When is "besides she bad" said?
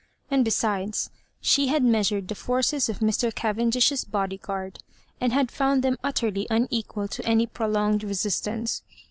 0.43-1.83